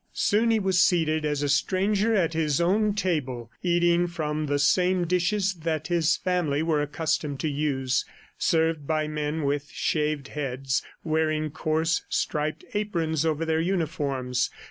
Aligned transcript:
Soon 0.13 0.49
he 0.49 0.57
was 0.57 0.81
seated 0.81 1.25
as 1.25 1.43
a 1.43 1.47
stranger 1.47 2.15
at 2.15 2.33
his 2.33 2.59
own 2.59 2.95
table, 2.95 3.51
eating 3.61 4.07
from 4.07 4.47
the 4.47 4.57
same 4.57 5.05
dishes 5.05 5.53
that 5.53 5.89
his 5.89 6.17
family 6.17 6.63
were 6.63 6.81
accustomed 6.81 7.39
to 7.41 7.47
use, 7.47 8.03
served 8.35 8.87
by 8.87 9.07
men 9.07 9.43
with 9.43 9.69
shaved 9.69 10.29
heads, 10.29 10.81
wearing 11.03 11.51
coarse, 11.51 12.03
striped 12.09 12.65
aprons 12.73 13.27
over 13.27 13.45
their 13.45 13.61
uniforms. 13.61 14.49